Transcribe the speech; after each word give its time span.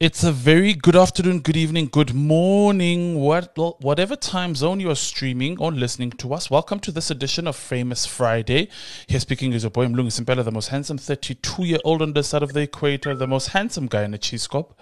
It's 0.00 0.24
a 0.24 0.32
very 0.32 0.72
good 0.72 0.96
afternoon, 0.96 1.40
good 1.40 1.58
evening, 1.58 1.90
good 1.92 2.14
morning, 2.14 3.16
what, 3.16 3.54
whatever 3.82 4.16
time 4.16 4.54
zone 4.54 4.80
you 4.80 4.88
are 4.88 4.94
streaming 4.94 5.58
or 5.58 5.70
listening 5.70 6.10
to 6.12 6.32
us. 6.32 6.50
Welcome 6.50 6.80
to 6.80 6.90
this 6.90 7.10
edition 7.10 7.46
of 7.46 7.54
Famous 7.54 8.06
Friday. 8.06 8.70
Here 9.08 9.20
speaking 9.20 9.52
is 9.52 9.62
your 9.62 9.70
boy 9.70 9.84
Mlungi 9.88 10.06
Simpela, 10.06 10.42
the 10.42 10.50
most 10.50 10.68
handsome 10.68 10.96
32 10.96 11.64
year 11.66 11.78
old 11.84 12.00
on 12.00 12.14
this 12.14 12.28
side 12.28 12.42
of 12.42 12.54
the 12.54 12.62
equator, 12.62 13.14
the 13.14 13.26
most 13.26 13.48
handsome 13.48 13.88
guy 13.88 14.04
in 14.04 14.12
the 14.12 14.16
cheese 14.16 14.44
scope. 14.44 14.80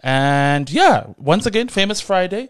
And 0.00 0.68
yeah, 0.68 1.06
once 1.18 1.46
again, 1.46 1.68
Famous 1.68 2.00
Friday 2.00 2.48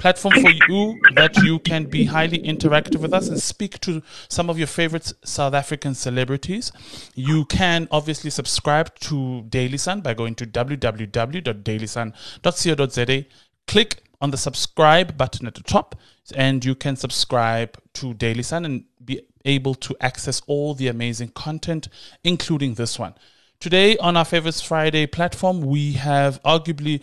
platform 0.00 0.34
for 0.40 0.50
you 0.68 0.98
that 1.14 1.36
you 1.44 1.58
can 1.58 1.84
be 1.84 2.06
highly 2.06 2.38
interactive 2.38 3.00
with 3.00 3.12
us 3.12 3.28
and 3.28 3.38
speak 3.40 3.78
to 3.80 4.02
some 4.28 4.48
of 4.48 4.56
your 4.56 4.66
favorite 4.66 5.12
South 5.24 5.52
African 5.52 5.94
celebrities. 5.94 6.72
You 7.14 7.44
can 7.44 7.86
obviously 7.90 8.30
subscribe 8.30 8.94
to 9.00 9.42
Daily 9.42 9.76
Sun 9.76 10.00
by 10.00 10.14
going 10.14 10.36
to 10.36 10.46
www.dailysun.co.za. 10.46 13.24
Click 13.66 14.02
on 14.22 14.30
the 14.30 14.38
subscribe 14.38 15.18
button 15.18 15.46
at 15.46 15.54
the 15.54 15.62
top, 15.62 15.94
and 16.34 16.64
you 16.64 16.74
can 16.74 16.96
subscribe 16.96 17.78
to 17.94 18.14
Daily 18.14 18.42
Sun 18.42 18.64
and 18.64 18.84
be 19.04 19.20
able 19.44 19.74
to 19.74 19.94
access 20.00 20.40
all 20.46 20.72
the 20.74 20.88
amazing 20.88 21.28
content, 21.28 21.88
including 22.24 22.72
this 22.74 22.98
one. 22.98 23.14
Today 23.60 23.98
on 23.98 24.16
our 24.16 24.24
Favorites 24.24 24.62
Friday 24.62 25.06
platform, 25.06 25.60
we 25.60 25.92
have 25.92 26.42
arguably 26.42 27.02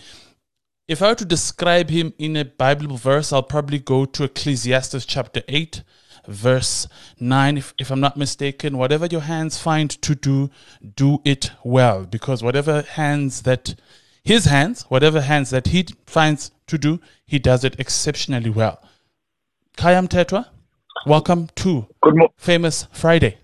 if 0.88 1.02
I 1.02 1.10
were 1.10 1.16
to 1.16 1.26
describe 1.26 1.90
him 1.90 2.14
in 2.18 2.38
a 2.38 2.46
Bible 2.46 2.96
verse, 2.96 3.34
I'll 3.34 3.44
probably 3.44 3.80
go 3.80 4.06
to 4.06 4.24
Ecclesiastes 4.24 5.06
chapter 5.06 5.42
8, 5.50 5.84
verse 6.28 6.88
9, 7.20 7.58
if, 7.58 7.74
if 7.78 7.92
I'm 7.92 8.00
not 8.00 8.16
mistaken. 8.16 8.78
Whatever 8.78 9.06
your 9.06 9.22
hands 9.22 9.58
find 9.58 9.90
to 10.02 10.16
do, 10.16 10.50
do 10.96 11.20
it 11.26 11.52
well. 11.64 12.06
Because 12.06 12.42
whatever 12.42 12.84
hands 12.84 13.42
that, 13.42 13.76
his 14.24 14.46
hands, 14.46 14.84
whatever 14.84 15.20
hands 15.22 15.50
that 15.50 15.68
he 15.68 15.88
finds 16.06 16.52
to 16.68 16.78
do, 16.78 17.02
he 17.26 17.38
does 17.38 17.66
it 17.66 17.78
exceptionally 17.80 18.50
well. 18.50 18.82
Khaya 19.78 20.08
Mthethwa, 20.08 20.48
welcome 21.06 21.50
to 21.56 21.88
Good 22.02 22.16
mo- 22.16 22.34
Famous 22.38 22.88
Friday. 22.94 23.38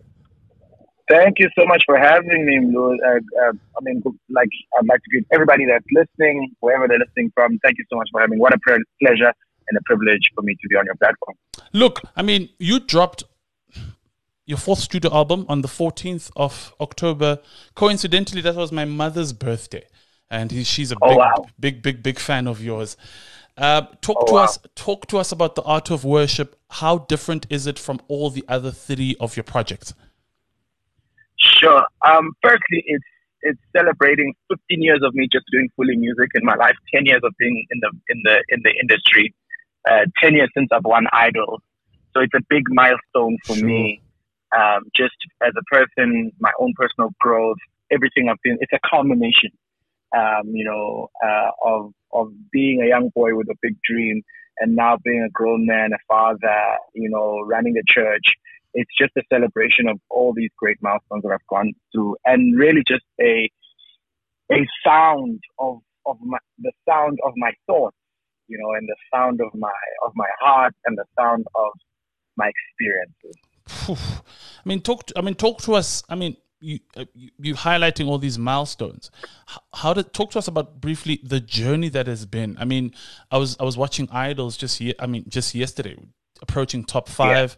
Thank 1.09 1.40
you 1.40 1.50
so 1.58 1.66
much 1.66 1.84
for 1.86 1.98
having 1.98 2.46
me, 2.46 2.59
Lou. 2.73 2.94
Uh, 2.94 3.16
uh, 3.42 3.52
I 3.52 3.82
mean, 3.82 4.02
like 4.30 4.50
I'd 4.78 4.88
like 4.88 5.02
to 5.04 5.10
greet 5.10 5.28
everybody 5.34 5.66
that's 5.66 5.86
listening, 5.92 6.56
wherever 6.62 6.88
they're 6.88 7.00
listening 7.00 7.32
from. 7.36 7.60
Thank 7.64 7.78
you 7.78 7.86
so 7.90 7.98
much 7.98 8.08
for 8.12 8.22
having. 8.22 8.38
Me. 8.38 8.42
What 8.42 8.54
a 8.54 8.60
pleasure 9.02 9.34
and 9.68 9.78
a 9.78 9.82
privilege 9.86 10.30
for 10.34 10.42
me 10.42 10.54
to 10.54 10.68
be 10.70 10.76
on 10.76 10.86
your 10.86 10.95
platform. 10.95 11.36
Look, 11.73 12.02
I 12.16 12.22
mean, 12.22 12.50
you 12.58 12.80
dropped 12.80 13.23
your 14.45 14.58
fourth 14.58 14.80
studio 14.80 15.14
album 15.14 15.45
on 15.50 15.62
the 15.62 15.68
14th 15.68 16.32
of 16.36 16.73
October. 16.80 17.40
Coincidentally, 17.76 18.42
that 18.42 18.56
was 18.56 18.72
my 18.72 18.86
mother's 18.86 19.34
birthday, 19.34 19.86
and 20.30 20.52
he, 20.52 20.64
she's 20.64 20.92
a 20.92 20.95
oh, 21.02 21.10
big, 21.10 21.17
wow. 21.17 21.45
big, 21.60 21.82
big, 21.82 22.04
big 22.04 22.20
fan 22.20 22.48
of 22.48 22.62
yours. 22.62 22.95
Uh, 23.58 23.82
talk 24.02 24.17
oh, 24.22 24.28
to 24.28 24.34
wow. 24.34 24.44
us. 24.44 24.60
Talk 24.76 25.08
to 25.08 25.17
us 25.17 25.32
about 25.32 25.56
the 25.56 25.62
art 25.64 25.92
of 25.92 26.04
worship. 26.04 26.60
How 26.70 27.00
different 27.00 27.45
is 27.50 27.67
it 27.67 27.78
from 27.78 28.00
all 28.08 28.30
the 28.30 28.44
other 28.48 28.72
three 28.72 29.16
of 29.20 29.36
your 29.36 29.44
projects? 29.44 29.94
Sure. 31.44 31.83
Um, 32.05 32.31
firstly, 32.41 32.83
it's 32.86 33.03
it's 33.41 33.59
celebrating 33.75 34.33
15 34.49 34.81
years 34.81 35.02
of 35.03 35.13
me 35.13 35.27
just 35.31 35.45
doing 35.52 35.69
fully 35.75 35.97
music 35.97 36.30
in 36.33 36.45
my 36.45 36.55
life, 36.55 36.75
10 36.94 37.05
years 37.05 37.22
of 37.23 37.33
being 37.38 37.66
in 37.72 37.80
the 37.81 37.91
in 38.09 38.22
the 38.23 38.44
in 38.49 38.61
the 38.63 38.73
industry, 38.81 39.33
uh, 39.89 40.05
10 40.21 40.33
years 40.36 40.49
since 40.55 40.69
I've 40.71 40.86
won 40.86 41.08
Idol. 41.11 41.61
So 42.14 42.21
it's 42.21 42.33
a 42.33 42.41
big 42.49 42.64
milestone 42.69 43.38
for 43.45 43.55
Sure. 43.55 43.67
me. 43.67 44.02
Um, 44.55 44.83
just 44.95 45.16
as 45.44 45.52
a 45.58 45.64
person, 45.64 46.31
my 46.39 46.52
own 46.59 46.73
personal 46.77 47.09
growth, 47.19 47.58
everything 47.91 48.30
I've 48.30 48.41
been. 48.44 48.58
It's 48.61 48.71
a 48.71 48.80
culmination, 48.88 49.49
um, 50.16 50.45
you 50.45 50.64
know, 50.64 51.09
uh, 51.25 51.49
of 51.66 51.92
of 52.14 52.32
being 52.52 52.82
a 52.82 52.87
young 52.87 53.09
boy 53.15 53.36
with 53.36 53.49
a 53.49 53.55
big 53.61 53.76
dream, 53.83 54.21
and 54.59 54.76
now 54.76 54.98
being 55.03 55.23
a 55.23 55.30
grown 55.32 55.65
man, 55.65 55.92
a 55.93 55.98
father, 56.08 56.77
you 56.93 57.09
know, 57.09 57.42
running 57.42 57.76
a 57.77 57.83
church 57.92 58.36
it's 58.73 58.92
just 58.98 59.11
a 59.17 59.23
celebration 59.32 59.88
of 59.88 60.00
all 60.10 60.34
these 60.36 60.52
great 60.58 60.78
milestones 60.82 61.23
that 61.23 61.32
I've 61.32 61.48
gone 61.50 61.73
through, 61.92 62.16
and 62.26 62.58
really 62.58 62.84
just 62.88 63.06
a 63.22 63.50
a 64.52 64.67
sound 64.86 65.39
of 65.60 65.78
of 66.06 66.17
my 66.22 66.38
the 66.60 66.72
sound 66.88 67.20
of 67.26 67.33
my 67.38 67.52
thoughts, 67.67 67.98
you 68.48 68.58
know, 68.58 68.73
and 68.73 68.88
the 68.88 68.95
sound 69.14 69.42
of 69.42 69.54
my 69.54 69.72
of 70.06 70.12
my 70.16 70.30
heart, 70.39 70.73
and 70.86 70.98
the 70.98 71.06
sound 71.20 71.45
of 71.56 71.72
my 72.36 72.50
experiences. 72.50 73.36
I 74.66 74.70
mean, 74.70 74.82
talk. 74.82 75.08
To, 75.08 75.20
I 75.20 75.22
mean, 75.22 75.36
talk 75.36 75.62
to 75.62 75.73
us. 75.73 76.04
I 76.10 76.16
mean, 76.16 76.38
you 76.60 76.80
uh, 76.95 77.06
you, 77.14 77.30
you 77.39 77.56
highlighting 77.56 78.08
all 78.08 78.17
these 78.17 78.38
milestones. 78.39 79.12
How 79.73 79.94
did 79.94 80.14
talk 80.14 80.32
to 80.32 80.39
us 80.39 80.48
about 80.48 80.82
briefly 80.82 81.20
the 81.23 81.39
journey 81.39 81.89
that 81.89 82.08
has 82.08 82.26
been? 82.26 82.58
I 82.60 82.66
mean, 82.66 82.94
I 83.32 83.38
was 83.38 83.58
I 83.60 83.64
was 83.64 83.78
watching 83.78 84.10
Idols 84.12 84.58
just 84.58 84.82
I 85.00 85.06
mean, 85.06 85.26
just 85.28 85.54
yesterday, 85.54 85.98
approaching 86.42 86.83
top 86.83 87.10
five. 87.10 87.56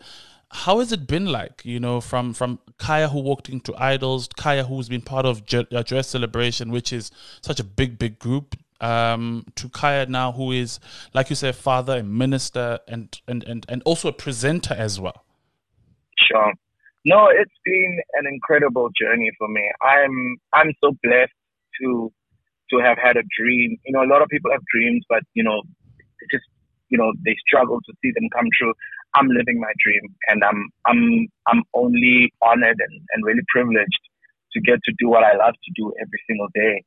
How 0.56 0.80
has 0.80 0.92
it 0.92 1.06
been 1.06 1.26
like? 1.26 1.62
You 1.66 1.80
know, 1.80 2.00
from 2.00 2.34
from 2.34 2.60
Khaya 2.80 3.12
who 3.12 3.20
walked 3.20 3.50
into 3.50 3.76
Idols, 3.76 4.30
Khaya 4.30 4.66
who's 4.68 4.88
been 4.88 5.02
part 5.02 5.26
of 5.26 5.46
Je- 5.46 5.68
uh, 5.72 5.84
Dress 5.84 6.08
Celebration, 6.08 6.72
which 6.72 6.94
is 6.94 7.12
such 7.42 7.60
a 7.60 7.64
big 7.64 8.00
big 8.00 8.20
group. 8.20 8.56
Um, 8.82 9.46
to 9.56 9.70
Khaya 9.70 10.08
now, 10.08 10.32
who 10.32 10.52
is 10.52 10.80
like 11.14 11.30
you 11.30 11.36
said, 11.36 11.56
father, 11.56 12.00
a 12.00 12.04
minister, 12.04 12.80
and 12.88 13.20
and 13.28 13.44
and 13.44 13.66
and 13.68 13.82
also 13.84 14.08
a 14.08 14.14
presenter 14.14 14.74
as 14.74 15.00
well. 15.00 15.26
Sure. 16.18 16.54
No, 17.04 17.28
it's 17.28 17.60
been 17.64 18.00
an 18.14 18.26
incredible 18.26 18.90
journey 19.00 19.32
for 19.38 19.48
me. 19.48 19.70
I'm 19.82 20.38
I'm 20.54 20.74
so 20.82 20.92
blessed 21.04 21.32
to 21.82 22.12
to 22.72 22.80
have 22.80 22.98
had 22.98 23.18
a 23.18 23.24
dream. 23.38 23.78
You 23.86 23.94
know, 23.94 24.04
a 24.04 24.10
lot 24.10 24.22
of 24.22 24.30
people 24.30 24.52
have 24.52 24.62
dreams, 24.74 25.04
but 25.10 25.24
you 25.34 25.44
know, 25.44 25.62
it 26.00 26.28
just 26.32 26.46
you 26.90 26.98
know 26.98 27.12
they 27.24 27.36
struggle 27.46 27.80
to 27.82 27.94
see 28.02 28.12
them 28.16 28.30
come 28.34 28.48
true. 28.58 28.74
I'm 29.16 29.28
living 29.28 29.60
my 29.60 29.72
dream, 29.80 30.02
and 30.28 30.44
I'm 30.44 30.70
I'm 30.86 31.28
I'm 31.48 31.64
only 31.74 32.34
honored 32.42 32.78
and, 32.80 33.02
and 33.14 33.26
really 33.26 33.44
privileged 33.48 34.04
to 34.54 34.62
get 34.62 34.80
to 34.84 34.94
do 35.00 35.10
what 35.10 35.24
I 35.24 35.36
love 35.36 35.54
to 35.54 35.72
do 35.76 35.92
every 36.00 36.22
single 36.28 36.48
day, 36.54 36.84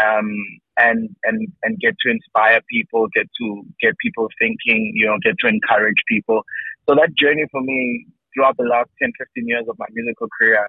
um, 0.00 0.30
and 0.78 1.10
and 1.24 1.48
and 1.62 1.78
get 1.80 1.94
to 2.00 2.10
inspire 2.10 2.60
people, 2.70 3.08
get 3.14 3.26
to 3.40 3.62
get 3.80 3.98
people 3.98 4.28
thinking, 4.40 4.92
you 4.94 5.06
know, 5.06 5.18
get 5.22 5.38
to 5.40 5.48
encourage 5.48 6.02
people. 6.08 6.42
So 6.88 6.94
that 6.94 7.14
journey 7.16 7.44
for 7.50 7.60
me 7.60 8.06
throughout 8.34 8.56
the 8.56 8.64
last 8.64 8.88
10, 9.00 9.12
15 9.18 9.46
years 9.46 9.66
of 9.68 9.76
my 9.78 9.86
musical 9.92 10.26
career, 10.40 10.66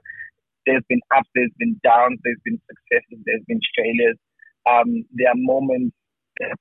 there's 0.65 0.83
been 0.89 0.99
ups, 1.15 1.29
there's 1.33 1.51
been 1.57 1.79
downs, 1.83 2.19
there's 2.23 2.41
been 2.43 2.59
successes, 2.67 3.23
there's 3.25 3.43
been 3.47 3.61
failures. 3.75 4.17
Um, 4.69 5.03
there 5.13 5.29
are 5.29 5.35
moments 5.35 5.95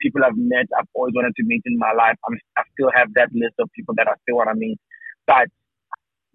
people 0.00 0.22
I've 0.24 0.36
met, 0.36 0.66
I've 0.78 0.88
always 0.94 1.14
wanted 1.14 1.34
to 1.36 1.44
meet 1.44 1.62
in 1.64 1.78
my 1.78 1.92
life. 1.92 2.16
I'm, 2.28 2.38
I 2.56 2.62
still 2.72 2.90
have 2.94 3.08
that 3.14 3.28
list 3.32 3.54
of 3.58 3.68
people 3.74 3.94
that 3.96 4.08
I 4.08 4.12
still 4.22 4.36
want 4.36 4.50
to 4.50 4.54
meet. 4.54 4.78
But 5.26 5.48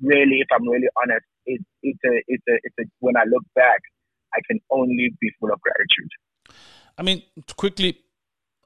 really, 0.01 0.39
if 0.41 0.47
I'm 0.51 0.67
really 0.67 0.87
honest, 1.01 1.25
it, 1.45 1.61
it's 1.83 1.99
a, 2.05 2.23
it's 2.27 2.43
a, 2.49 2.55
it's 2.63 2.75
a, 2.79 2.83
when 2.99 3.17
I 3.17 3.23
look 3.29 3.43
back, 3.55 3.79
I 4.33 4.39
can 4.47 4.59
only 4.71 5.09
be 5.19 5.31
full 5.39 5.51
of 5.51 5.59
gratitude. 5.61 6.11
I 6.97 7.03
mean, 7.03 7.23
quickly, 7.55 7.99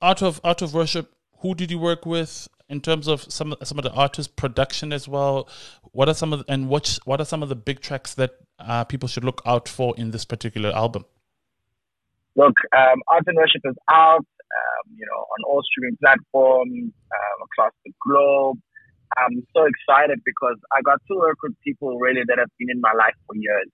out 0.02 0.22
of 0.22 0.40
Art 0.44 0.62
of 0.62 0.74
Worship, 0.74 1.14
who 1.40 1.56
did 1.56 1.72
you 1.72 1.80
work 1.80 2.06
with 2.06 2.48
in 2.70 2.82
terms 2.82 3.08
of 3.08 3.32
some 3.32 3.56
some 3.64 3.78
of 3.78 3.84
the 3.84 3.92
artist 3.92 4.36
production 4.36 4.94
as 4.94 5.08
well? 5.08 5.50
What 5.92 6.08
are 6.08 6.14
some 6.14 6.34
of 6.34 6.40
the, 6.40 6.52
and 6.52 6.70
what 6.70 6.98
what 7.06 7.20
are 7.20 7.26
some 7.26 7.44
of 7.44 7.50
the 7.50 7.56
big 7.56 7.82
tracks 7.82 8.14
that 8.16 8.38
uh, 8.60 8.86
people 8.86 9.10
should 9.10 9.24
look 9.24 9.42
out 9.46 9.68
for 9.68 9.94
in 9.98 10.12
this 10.12 10.26
particular 10.26 10.72
album? 10.72 11.06
Look, 12.36 12.54
um, 12.76 13.02
Art 13.10 13.24
and 13.28 13.36
Worship 13.36 13.62
is 13.66 13.76
out, 13.92 14.26
um, 14.52 14.86
you 14.96 15.06
know, 15.08 15.22
on 15.24 15.40
all 15.48 15.62
streaming 15.64 15.98
platforms 16.02 16.92
um, 16.92 17.38
across 17.44 17.74
the 17.86 17.92
globe. 18.04 18.60
I'm 19.20 19.44
so 19.56 19.68
excited 19.68 20.20
because 20.24 20.56
I 20.72 20.82
got 20.82 21.00
to 21.08 21.16
work 21.20 21.38
with 21.44 21.56
people 21.64 22.00
really 22.00 22.24
that 22.28 22.40
have 22.40 22.52
been 22.58 22.72
in 22.72 22.80
my 22.80 22.94
life 22.96 23.16
for 23.28 23.36
years. 23.36 23.68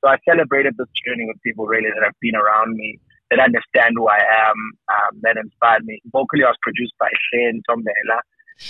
So 0.00 0.08
I 0.08 0.16
celebrated 0.28 0.76
this 0.78 0.88
journey 1.04 1.26
with 1.26 1.42
people 1.42 1.66
really 1.66 1.90
that 1.92 2.04
have 2.04 2.16
been 2.20 2.36
around 2.36 2.76
me, 2.76 3.00
that 3.30 3.40
understand 3.40 3.94
who 3.96 4.08
I 4.08 4.22
am, 4.22 4.56
um, 4.88 5.12
that 5.22 5.36
inspired 5.36 5.84
me. 5.84 6.00
Vocally, 6.12 6.44
I 6.44 6.54
was 6.54 6.60
produced 6.62 6.94
by 6.98 7.10
Shane 7.28 7.60
Tom 7.68 7.82
Dela. 7.84 8.20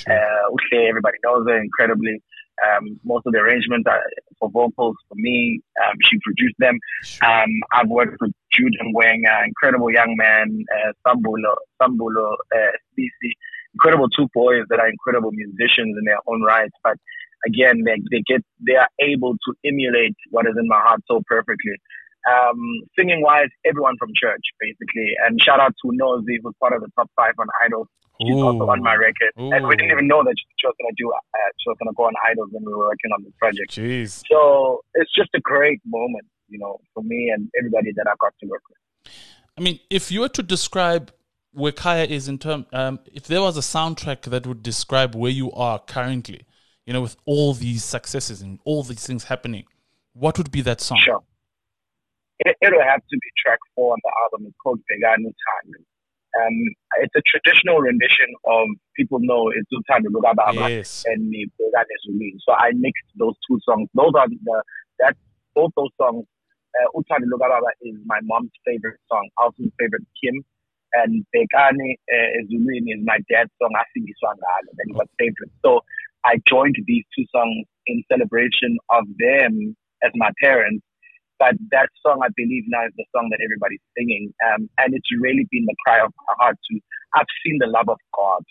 Uh, 0.09 0.53
Ushe, 0.53 0.89
everybody 0.89 1.19
knows 1.25 1.47
her 1.47 1.59
incredibly. 1.61 2.21
Um, 2.67 2.99
most 3.05 3.27
of 3.27 3.33
the 3.33 3.39
arrangements 3.39 3.87
are 3.89 4.03
for 4.39 4.51
vocals 4.51 4.97
for 5.09 5.15
me. 5.15 5.61
Um, 5.85 5.95
she 6.03 6.19
produced 6.23 6.57
them. 6.59 6.79
Um, 7.23 7.51
I've 7.73 7.89
worked 7.89 8.17
with 8.21 8.33
Jude 8.53 8.75
Ngwenga, 8.83 9.47
incredible 9.47 9.93
young 9.93 10.15
man, 10.17 10.65
uh, 10.75 10.93
Sambulo, 11.07 11.55
Sambulo, 11.81 12.35
uh, 12.55 12.77
incredible 13.75 14.09
two 14.11 14.29
boys 14.35 14.65
that 14.71 14.81
are 14.81 14.89
incredible 14.89 15.31
musicians 15.33 15.97
in 15.99 16.05
their 16.05 16.19
own 16.27 16.43
right. 16.43 16.71
But 16.83 16.97
again, 17.47 17.83
they, 17.85 17.97
they 18.11 18.23
get, 18.27 18.43
they 18.67 18.75
are 18.75 18.89
able 19.01 19.35
to 19.35 19.55
emulate 19.65 20.17
what 20.31 20.47
is 20.47 20.55
in 20.59 20.67
my 20.69 20.81
heart 20.81 21.01
so 21.09 21.23
perfectly. 21.27 21.77
Um, 22.29 22.59
singing 22.99 23.23
wise, 23.23 23.49
everyone 23.65 23.97
from 23.99 24.11
church, 24.15 24.43
basically. 24.61 25.13
And 25.25 25.41
shout 25.41 25.61
out 25.61 25.75
to 25.83 25.91
Nosy, 25.93 26.39
who's 26.43 26.55
part 26.61 26.75
of 26.75 26.83
the 26.83 26.91
top 26.97 27.11
five 27.17 27.35
on 27.39 27.47
Idols. 27.65 27.89
She's 28.21 28.35
also 28.35 28.69
on 28.69 28.83
my 28.83 28.95
record. 28.95 29.33
And 29.37 29.67
we 29.69 29.77
didn't 29.77 29.93
even 29.93 30.09
know 30.09 30.25
that 30.25 30.35
she 30.37 30.67
was 30.67 30.75
going 30.81 30.95
to 30.95 31.03
do, 31.03 31.11
uh, 31.11 31.39
she 31.59 31.69
was 31.69 31.77
going 31.79 31.93
to 31.93 31.97
go 31.97 32.05
on 32.05 32.15
Idols 32.29 32.49
when 32.51 32.65
we 32.65 32.73
were 32.73 32.89
working 32.89 33.13
on 33.15 33.23
this 33.23 33.33
project. 33.39 33.71
Jeez. 33.71 34.23
So 34.31 34.83
it's 34.95 35.13
just 35.15 35.31
a 35.35 35.41
great 35.41 35.81
moment, 35.87 36.27
you 36.49 36.59
know, 36.59 36.81
for 36.95 37.03
me 37.03 37.31
and 37.33 37.49
everybody 37.59 37.93
that 37.95 38.07
I 38.09 38.15
got 38.21 38.35
to 38.41 38.47
work 38.47 38.63
with. 38.69 39.13
I 39.57 39.61
mean, 39.61 39.79
if 39.91 40.11
you 40.11 40.21
were 40.21 40.29
to 40.31 40.43
describe 40.43 41.13
where 41.53 41.73
Khaya 41.73 42.09
is 42.09 42.29
in 42.29 42.39
term, 42.39 42.67
um, 42.73 42.99
if 43.13 43.27
there 43.27 43.41
was 43.41 43.57
a 43.57 43.61
soundtrack 43.61 44.23
that 44.23 44.47
would 44.47 44.63
describe 44.63 45.15
where 45.15 45.31
you 45.31 45.53
are 45.53 45.79
currently, 45.79 46.45
you 46.87 46.93
know, 46.93 47.03
with 47.03 47.17
all 47.25 47.55
these 47.55 47.85
successes 47.85 48.43
and 48.43 48.59
all 48.65 48.83
these 48.83 49.07
things 49.07 49.25
happening, 49.25 49.65
what 50.13 50.39
would 50.39 50.51
be 50.51 50.61
that 50.63 50.81
song? 50.81 51.01
Sure. 51.05 51.23
It, 52.41 52.57
it'll 52.63 52.83
have 52.83 53.01
to 53.01 53.17
be 53.17 53.29
track 53.45 53.59
four 53.75 53.93
on 53.93 53.99
the 54.03 54.13
album. 54.25 54.47
It's 54.49 54.57
called 54.63 54.81
Vegani 54.91 55.25
Time. 55.25 55.85
Um, 56.39 56.55
it's 57.03 57.15
a 57.17 57.23
traditional 57.27 57.79
rendition 57.79 58.31
of 58.47 58.69
people 58.97 59.19
know 59.21 59.51
it's 59.51 59.69
Uthando 59.73 60.07
Lukababa 60.15 60.69
Yes. 60.69 61.05
and 61.07 61.29
me 61.29 61.47
So 62.47 62.53
I 62.53 62.71
mixed 62.75 63.05
those 63.17 63.35
two 63.49 63.59
songs. 63.65 63.89
Those 63.95 64.13
are 64.17 64.29
the 64.29 64.63
that 65.01 65.17
both 65.55 65.73
those 65.77 65.91
songs. 66.01 66.25
Uh, 66.79 67.01
Lukababa 67.01 67.71
is 67.83 67.97
my 68.07 68.21
mom's 68.23 68.51
favorite 68.65 69.01
song. 69.11 69.29
Alton's 69.39 69.73
favorite 69.79 70.07
Kim. 70.23 70.45
And 70.93 71.25
Bekani 71.35 71.97
uh, 72.13 72.39
Zulini 72.49 72.97
is 72.97 73.03
my 73.05 73.19
dad's 73.31 73.51
song. 73.61 73.73
I 73.77 73.85
think 73.93 74.07
it's. 74.09 74.21
That 74.23 74.95
was 74.95 75.07
favorite. 75.19 75.51
So 75.65 75.81
I 76.25 76.41
joined 76.49 76.77
these 76.87 77.05
two 77.17 77.25
songs 77.35 77.67
in 77.87 78.03
celebration 78.11 78.79
of 78.91 79.05
them 79.19 79.77
as 80.03 80.13
my 80.15 80.31
parents. 80.41 80.85
But 81.39 81.55
that 81.71 81.89
song, 82.03 82.21
I 82.23 82.29
believe 82.37 82.65
now 82.67 82.85
is 82.87 82.93
the 82.97 83.05
song 83.15 83.29
that 83.31 83.41
everybody's 83.43 83.83
singing. 83.97 84.35
Um, 84.47 84.69
and 84.79 84.95
it's 84.95 85.09
really 85.21 85.47
been 85.51 85.65
the 85.67 85.77
cry 85.85 86.01
of 86.01 86.13
my 86.27 86.35
heart 86.39 86.59
to, 86.71 86.81
I've 87.15 87.31
seen 87.47 87.59
the 87.61 87.67
love 87.69 87.89
of 87.89 87.99
God 88.15 88.43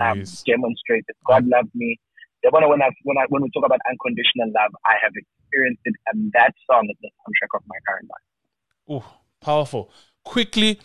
um, 0.00 0.22
demonstrated. 0.46 1.16
God 1.26 1.46
loved 1.46 1.70
me. 1.74 1.98
The 2.42 2.50
one 2.50 2.68
when 2.68 2.80
I 2.80 2.90
when 3.02 3.18
I 3.18 3.24
when 3.30 3.42
we 3.42 3.50
talk 3.50 3.66
about 3.66 3.80
unconditional 3.90 4.46
love, 4.54 4.70
I 4.86 4.94
have 5.02 5.12
experienced 5.16 5.82
it, 5.84 5.94
and 6.12 6.30
that 6.34 6.52
song 6.70 6.86
is 6.88 6.96
the 7.02 7.08
soundtrack 7.08 7.58
of 7.58 7.62
my 7.66 7.76
current 7.86 8.08
life. 8.08 9.02
Ooh, 9.02 9.04
powerful. 9.40 9.90
Quickly, 10.24 10.78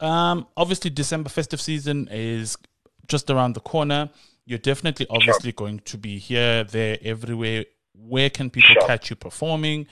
um, 0.00 0.46
obviously 0.54 0.90
December 0.90 1.30
festive 1.30 1.62
season 1.62 2.08
is 2.10 2.58
just 3.06 3.30
around 3.30 3.54
the 3.54 3.60
corner. 3.60 4.10
You're 4.44 4.58
definitely 4.58 5.06
obviously 5.08 5.52
going 5.52 5.80
to 5.80 5.96
be 5.96 6.18
here, 6.18 6.64
there, 6.64 6.98
everywhere. 7.02 7.64
Where 7.94 8.30
can 8.30 8.50
people 8.50 8.74
Sure. 8.74 8.86
catch 8.86 9.10
you 9.10 9.16
performing? 9.16 9.86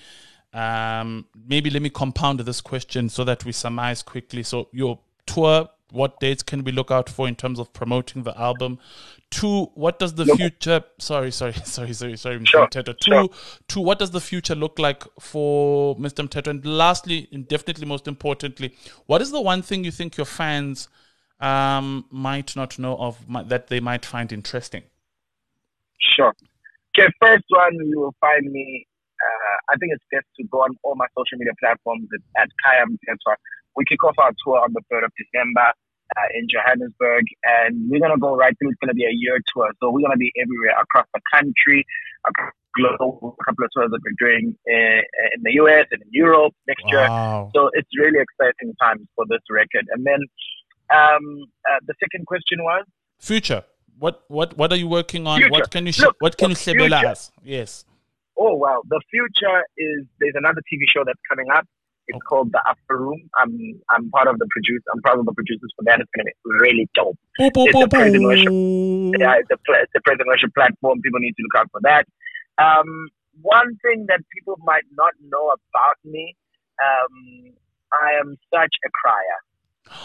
Um, 0.56 1.26
maybe 1.46 1.68
let 1.68 1.82
me 1.82 1.90
compound 1.90 2.40
this 2.40 2.62
question 2.62 3.10
so 3.10 3.24
that 3.24 3.44
we 3.44 3.52
surmise 3.52 4.02
quickly. 4.02 4.42
So 4.42 4.68
your 4.72 4.98
tour, 5.26 5.68
what 5.90 6.18
dates 6.18 6.42
can 6.42 6.64
we 6.64 6.72
look 6.72 6.90
out 6.90 7.10
for 7.10 7.28
in 7.28 7.36
terms 7.36 7.58
of 7.58 7.74
promoting 7.74 8.22
the 8.22 8.38
album? 8.40 8.78
Two, 9.30 9.66
what 9.74 9.98
does 9.98 10.14
the 10.14 10.24
Look- 10.24 10.38
future? 10.38 10.82
Sorry, 10.98 11.30
sorry, 11.30 11.52
sorry, 11.64 11.92
sorry, 11.92 12.16
sorry, 12.16 12.38
Mr. 12.38 12.46
Sure, 12.46 12.66
Mthethwa. 12.68 12.98
Two, 12.98 13.10
sure. 13.10 13.28
two, 13.68 13.80
what 13.82 13.98
does 13.98 14.12
the 14.12 14.20
future 14.20 14.54
look 14.54 14.78
like 14.78 15.04
for 15.20 15.94
Mr. 15.96 16.26
Mthethwa? 16.26 16.48
And 16.48 16.64
lastly, 16.64 17.28
and 17.32 17.46
definitely 17.46 17.86
most 17.86 18.08
importantly, 18.08 18.74
what 19.04 19.20
is 19.20 19.32
the 19.32 19.40
one 19.42 19.60
thing 19.60 19.84
you 19.84 19.90
think 19.90 20.16
your 20.16 20.26
fans 20.26 20.88
um, 21.38 22.06
might 22.10 22.56
not 22.56 22.78
know 22.78 22.96
of 22.96 23.18
that 23.48 23.66
they 23.66 23.80
might 23.80 24.06
find 24.06 24.32
interesting? 24.32 24.84
Sure. 25.98 26.34
Okay, 26.98 27.12
first 27.20 27.44
one, 27.48 27.74
you 27.74 28.00
will 28.00 28.14
find 28.22 28.50
me. 28.50 28.86
Uh, 29.16 29.56
I 29.72 29.76
think 29.76 29.92
it's 29.92 30.04
best 30.12 30.26
to 30.38 30.44
go 30.48 30.62
on 30.62 30.76
all 30.82 30.94
my 30.94 31.06
social 31.16 31.38
media 31.38 31.52
platforms 31.60 32.08
at, 32.36 32.48
Khaya 32.64 32.84
Mthethwa. 32.84 33.36
We 33.76 33.84
kick 33.84 34.02
off 34.04 34.16
our 34.18 34.32
tour 34.44 34.60
on 34.60 34.72
the 34.72 34.80
3rd 34.92 35.04
of 35.04 35.12
December 35.16 35.72
uh, 36.16 36.28
in 36.34 36.46
Johannesburg, 36.48 37.24
and 37.44 37.90
we're 37.90 38.00
going 38.00 38.12
to 38.12 38.20
go 38.20 38.36
right 38.36 38.56
through. 38.58 38.70
It's 38.70 38.80
going 38.80 38.94
to 38.94 38.98
be 38.98 39.04
a 39.04 39.12
year 39.12 39.38
tour. 39.52 39.68
So 39.80 39.90
we're 39.90 40.00
going 40.00 40.16
to 40.16 40.20
be 40.20 40.32
everywhere 40.40 40.76
across 40.80 41.06
the 41.12 41.20
country, 41.32 41.84
across 42.28 42.52
the 42.76 42.88
globe. 42.96 43.36
A 43.40 43.44
couple 43.44 43.64
of 43.64 43.70
tours 43.74 43.90
that 43.90 44.00
we're 44.04 44.20
doing 44.20 44.56
in, 44.66 45.02
in 45.34 45.40
the 45.42 45.52
US 45.64 45.86
and 45.92 46.00
in 46.02 46.08
Europe 46.10 46.54
next 46.68 46.84
year. 46.88 47.06
So 47.54 47.70
it's 47.72 47.90
really 47.98 48.20
exciting 48.20 48.72
times 48.80 49.06
for 49.14 49.24
this 49.28 49.44
record. 49.50 49.84
And 49.92 50.06
then 50.06 50.20
um, 50.90 51.24
uh, 51.68 51.80
the 51.86 51.94
second 52.00 52.26
question 52.26 52.62
was 52.62 52.84
Future. 53.18 53.64
What 53.98 54.24
what 54.28 54.56
what 54.58 54.72
are 54.72 54.76
you 54.76 54.88
working 54.88 55.26
on? 55.26 55.38
Future. 55.38 55.50
What 55.50 55.70
can 55.70 55.86
you 55.86 55.92
sh- 55.92 56.00
Look, 56.00 56.16
what 56.20 56.36
can 56.36 56.50
you 56.50 56.56
future. 56.56 56.94
us? 56.94 57.32
Yes. 57.42 57.84
Oh 58.38 58.54
wow, 58.54 58.82
the 58.88 59.00
future 59.10 59.64
is 59.76 60.04
there's 60.20 60.34
another 60.36 60.60
TV 60.72 60.84
show 60.88 61.04
that's 61.04 61.20
coming 61.28 61.46
up. 61.54 61.66
It's 62.08 62.18
called 62.28 62.52
The 62.52 62.62
Upper 62.68 62.98
Room. 62.98 63.28
I'm 63.38 63.80
I'm 63.90 64.10
part 64.10 64.28
of 64.28 64.38
the 64.38 64.46
produce. 64.50 64.82
I'm 64.94 65.02
part 65.02 65.18
of 65.18 65.26
the 65.26 65.32
producers 65.32 65.72
for 65.76 65.84
that. 65.84 66.00
It's 66.00 66.10
gonna 66.14 66.24
be 66.24 66.64
really 66.64 66.88
dope. 66.94 67.18
Boop, 67.40 67.50
boop, 67.52 67.66
It's 67.68 67.82
a 67.82 67.88
present 67.88 68.22
boop. 68.22 69.18
Yeah, 69.18 69.34
it's 69.40 69.50
a 69.50 69.56
it's 69.82 69.92
a 69.96 70.00
present 70.02 70.26
worship 70.26 70.54
platform. 70.54 71.00
People 71.02 71.20
need 71.20 71.32
to 71.32 71.42
look 71.42 71.60
out 71.60 71.70
for 71.72 71.80
that. 71.82 72.06
Um, 72.58 73.08
one 73.42 73.76
thing 73.82 74.06
that 74.08 74.20
people 74.32 74.56
might 74.64 74.84
not 74.92 75.12
know 75.28 75.50
about 75.50 75.96
me, 76.04 76.34
um, 76.82 77.52
I 77.92 78.18
am 78.20 78.36
such 78.52 78.74
a 78.84 78.90
crier. 78.90 79.40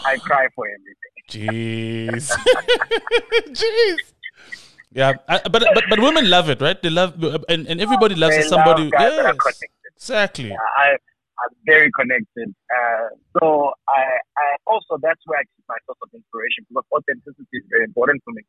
I 0.04 0.16
cry 0.18 0.48
for 0.54 0.66
everything. 0.68 1.12
Jeez. 1.28 2.30
Jeez. 3.48 4.12
Yeah, 4.94 5.14
I, 5.28 5.40
but 5.48 5.64
but 5.72 5.84
but 5.88 6.00
women 6.00 6.28
love 6.28 6.50
it, 6.50 6.60
right? 6.60 6.80
They 6.82 6.90
love 6.90 7.16
and, 7.48 7.66
and 7.66 7.80
everybody 7.80 8.14
loves 8.14 8.36
They 8.36 8.42
somebody. 8.42 8.84
love 8.84 8.92
guys 8.92 9.16
that 9.16 9.24
are 9.24 9.32
yes, 9.32 9.40
connected. 9.40 9.90
exactly. 9.96 10.52
I 10.52 10.96
I'm 11.40 11.54
very 11.64 11.90
connected. 11.98 12.52
Uh, 12.68 13.08
so 13.40 13.72
I, 13.88 14.20
I 14.36 14.46
also 14.66 15.00
that's 15.00 15.20
where 15.24 15.40
I 15.40 15.44
keep 15.48 15.64
my 15.68 15.80
source 15.86 15.96
of 16.02 16.10
inspiration 16.12 16.68
because 16.68 16.84
authenticity 16.92 17.56
is 17.56 17.64
very 17.72 17.84
important 17.84 18.20
for 18.24 18.32
me, 18.36 18.42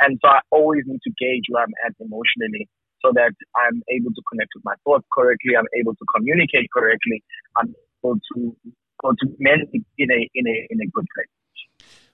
and 0.00 0.16
so 0.24 0.28
I 0.32 0.40
always 0.50 0.84
need 0.86 1.04
to 1.04 1.12
gauge 1.20 1.44
where 1.52 1.64
I'm 1.68 1.76
at 1.84 1.92
emotionally 2.00 2.64
so 3.04 3.12
that 3.12 3.36
I'm 3.56 3.82
able 3.92 4.12
to 4.16 4.22
connect 4.32 4.56
with 4.56 4.64
my 4.64 4.74
thoughts 4.84 5.04
correctly. 5.12 5.52
I'm 5.52 5.68
able 5.76 5.92
to 5.94 6.04
communicate 6.16 6.72
correctly. 6.72 7.22
I'm 7.60 7.76
able 8.00 8.16
to 8.34 8.56
go 9.04 9.12
to 9.12 9.24
men 9.38 9.68
in 10.00 10.08
a 10.08 10.20
in 10.32 10.44
a 10.48 10.56
in 10.72 10.78
a 10.80 10.88
good 10.96 11.06
place. 11.12 11.32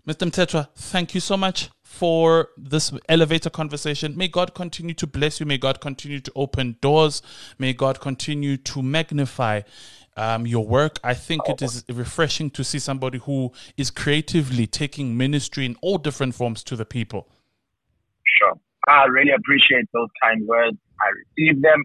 Mr. 0.07 0.27
Mthethwa, 0.27 0.69
thank 0.75 1.15
you 1.15 1.21
so 1.21 1.37
much 1.37 1.71
for 1.97 2.51
this 2.57 2.93
elevator 3.09 3.49
conversation. 3.49 4.17
May 4.17 4.29
God 4.29 4.55
continue 4.55 4.95
to 4.95 5.07
bless 5.07 5.41
you. 5.41 5.47
May 5.47 5.59
God 5.59 5.81
continue 5.81 6.21
to 6.21 6.33
open 6.35 6.77
doors. 6.81 7.23
May 7.59 7.73
God 7.73 8.01
continue 8.01 8.59
to 8.59 8.83
magnify 8.83 9.63
um, 10.17 10.47
your 10.47 10.67
work. 10.67 10.99
I 11.03 11.15
think 11.15 11.49
it 11.49 11.63
is 11.63 11.85
refreshing 11.89 12.51
to 12.51 12.65
see 12.65 12.79
somebody 12.79 13.19
who 13.19 13.53
is 13.77 13.91
creatively 13.91 14.67
taking 14.67 15.17
ministry 15.17 15.65
in 15.65 15.77
all 15.83 15.99
different 15.99 16.35
forms 16.35 16.63
to 16.65 16.77
the 16.77 16.85
people. 16.85 17.29
Sure. 18.39 18.55
I 18.89 19.05
really 19.07 19.33
appreciate 19.33 19.87
those 19.93 20.09
kind 20.23 20.47
words. 20.47 20.77
I 21.01 21.09
receive 21.21 21.63
them, 21.63 21.83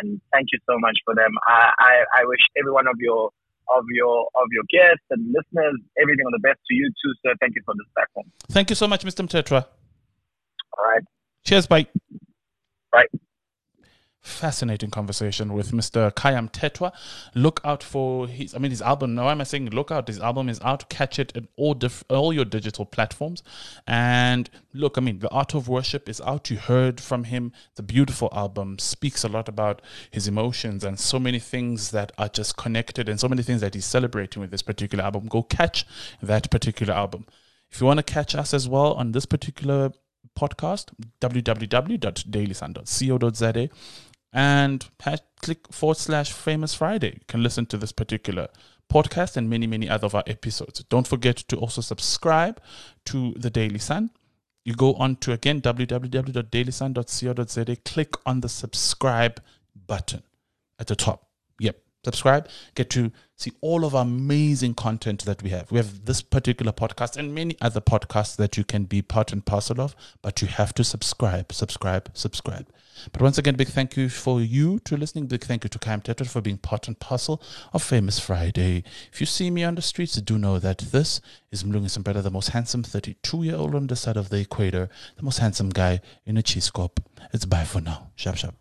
and 0.00 0.20
thank 0.32 0.48
you 0.52 0.58
so 0.68 0.78
much 0.78 0.98
for 1.04 1.14
them. 1.14 1.30
I, 1.46 1.72
I, 1.78 2.20
I 2.20 2.24
wish 2.24 2.40
every 2.58 2.72
one 2.72 2.86
of 2.86 2.96
your 2.98 3.30
of 3.76 3.84
your 3.92 4.28
of 4.34 4.48
your 4.52 4.64
guests 4.70 5.04
and 5.10 5.20
listeners 5.32 5.76
everything 6.00 6.26
on 6.26 6.32
the 6.32 6.40
best 6.40 6.58
to 6.68 6.74
you 6.74 6.90
too, 7.02 7.12
sir. 7.22 7.34
Thank 7.40 7.54
you 7.56 7.62
for 7.64 7.74
this 7.74 7.86
platform. 7.94 8.26
Thank 8.50 8.70
you 8.70 8.76
so 8.76 8.86
much, 8.86 9.04
Mr. 9.04 9.26
Mthethwa. 9.26 9.64
All 10.76 10.84
right. 10.84 11.04
Cheers, 11.44 11.66
bye. 11.66 11.86
Bye. 12.92 13.06
Fascinating 14.28 14.90
conversation 14.90 15.54
with 15.54 15.72
Mr. 15.72 16.12
Khaya 16.12 16.48
Mthethwa. 16.48 16.92
Look 17.34 17.60
out 17.64 17.82
for 17.82 18.28
his, 18.28 18.54
I 18.54 18.58
mean, 18.58 18.70
his 18.70 18.82
album. 18.82 19.14
No, 19.14 19.24
why 19.24 19.32
am 19.32 19.40
I 19.40 19.44
saying 19.44 19.70
look 19.70 19.90
out? 19.90 20.06
His 20.06 20.20
album 20.20 20.48
is 20.48 20.60
out. 20.60 20.88
Catch 20.90 21.18
it 21.18 21.36
at 21.36 21.44
all, 21.56 21.76
all 22.08 22.32
your 22.32 22.44
digital 22.44 22.84
platforms. 22.84 23.42
And 23.86 24.50
look, 24.74 24.98
I 24.98 25.00
mean, 25.00 25.20
The 25.20 25.30
Art 25.30 25.54
of 25.54 25.68
Worship 25.68 26.08
is 26.08 26.20
out. 26.20 26.50
You 26.50 26.58
heard 26.58 27.00
from 27.00 27.24
him. 27.24 27.52
The 27.76 27.82
beautiful 27.82 28.28
album. 28.32 28.78
Speaks 28.78 29.24
a 29.24 29.28
lot 29.28 29.48
about 29.48 29.82
his 30.10 30.28
emotions 30.28 30.84
and 30.84 31.00
so 31.00 31.18
many 31.18 31.38
things 31.38 31.90
that 31.90 32.12
are 32.18 32.28
just 32.28 32.56
connected 32.56 33.08
and 33.08 33.18
so 33.18 33.28
many 33.28 33.42
things 33.42 33.62
that 33.62 33.74
he's 33.74 33.86
celebrating 33.86 34.40
with 34.40 34.50
this 34.50 34.62
particular 34.62 35.04
album. 35.04 35.26
Go 35.26 35.42
catch 35.42 35.86
that 36.22 36.50
particular 36.50 36.94
album. 36.94 37.26
If 37.70 37.80
you 37.80 37.86
want 37.86 37.98
to 37.98 38.04
catch 38.04 38.34
us 38.34 38.54
as 38.54 38.68
well 38.68 38.94
on 38.94 39.12
this 39.12 39.26
particular 39.26 39.92
podcast, 40.38 40.90
www.dailysun.co.za 41.20 43.68
and 44.32 44.86
click 45.42 45.72
forward 45.72 45.96
slash 45.96 46.32
famous 46.32 46.74
Friday. 46.74 47.14
You 47.14 47.24
can 47.26 47.42
listen 47.42 47.66
to 47.66 47.76
this 47.76 47.90
particular 47.92 48.48
podcast 48.92 49.36
and 49.36 49.50
many, 49.50 49.66
many 49.66 49.88
other 49.88 50.06
of 50.06 50.14
our 50.14 50.22
episodes. 50.26 50.84
Don't 50.84 51.06
forget 51.06 51.36
to 51.36 51.56
also 51.56 51.80
subscribe 51.80 52.60
to 53.06 53.32
the 53.36 53.50
Daily 53.50 53.78
Sun. 53.78 54.10
You 54.64 54.74
go 54.74 54.94
on 54.94 55.16
to 55.16 55.32
again 55.32 55.60
www.dailysun.co.za, 55.60 57.76
click 57.84 58.14
on 58.26 58.40
the 58.40 58.48
subscribe 58.48 59.40
button 59.86 60.22
at 60.78 60.86
the 60.88 60.96
top. 60.96 61.27
Subscribe. 62.08 62.48
Get 62.74 62.88
to 62.90 63.12
see 63.36 63.52
all 63.60 63.84
of 63.84 63.94
our 63.94 64.00
amazing 64.00 64.72
content 64.72 65.26
that 65.26 65.42
we 65.42 65.50
have. 65.50 65.70
We 65.70 65.76
have 65.76 66.06
this 66.06 66.22
particular 66.22 66.72
podcast 66.72 67.18
and 67.18 67.34
many 67.34 67.54
other 67.60 67.82
podcasts 67.82 68.34
that 68.36 68.56
you 68.56 68.64
can 68.64 68.84
be 68.84 69.02
part 69.02 69.30
and 69.30 69.44
parcel 69.44 69.78
of, 69.78 69.94
but 70.22 70.40
you 70.40 70.48
have 70.48 70.72
to 70.74 70.84
subscribe, 70.84 71.52
subscribe, 71.52 72.08
subscribe. 72.14 72.66
But 73.12 73.20
once 73.20 73.36
again, 73.36 73.56
big 73.56 73.68
thank 73.68 73.94
you 73.98 74.08
for 74.08 74.40
you 74.40 74.78
to 74.86 74.96
listening. 74.96 75.26
Big 75.26 75.44
thank 75.44 75.64
you 75.64 75.68
to 75.68 75.78
Khaya 75.78 76.02
Mthethwa 76.02 76.30
for 76.30 76.40
being 76.40 76.56
part 76.56 76.88
and 76.88 76.98
parcel 76.98 77.42
of 77.74 77.82
Famous 77.82 78.18
Friday. 78.18 78.84
If 79.12 79.20
you 79.20 79.26
see 79.26 79.50
me 79.50 79.64
on 79.64 79.74
the 79.74 79.82
streets, 79.82 80.14
do 80.14 80.38
know 80.38 80.58
that 80.58 80.78
this 80.78 81.20
is 81.50 81.62
Mlungi 81.62 81.90
Sampeta, 81.90 82.22
the 82.22 82.30
most 82.30 82.48
handsome 82.50 82.82
32 82.82 83.42
year 83.42 83.56
old 83.56 83.74
on 83.74 83.88
the 83.88 83.96
side 83.96 84.16
of 84.16 84.30
the 84.30 84.38
equator, 84.38 84.88
the 85.18 85.22
most 85.22 85.40
handsome 85.40 85.68
guy 85.68 86.00
in 86.24 86.38
a 86.38 86.42
cheese 86.42 86.70
cup. 86.70 87.00
It's 87.34 87.44
bye 87.44 87.64
for 87.64 87.82
now. 87.82 88.12
Shap 88.16 88.36
shap. 88.36 88.54